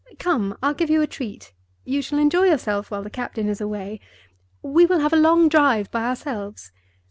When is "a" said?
1.03-1.05, 5.13-5.15